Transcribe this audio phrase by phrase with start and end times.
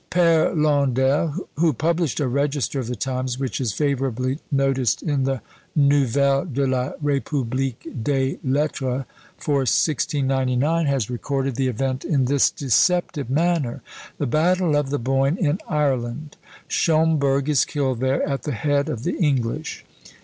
[0.09, 5.41] PÃẀre Londel, who published a register of the times, which is favourably noticed in the
[5.77, 9.05] "Nouvelles de la République des Lettres,"
[9.37, 13.83] for 1699, has recorded the event in this deceptive manner:
[14.17, 16.35] "The Battle of the Boyne in Ireland;
[16.67, 19.85] Schomberg is killed there at the head of the English."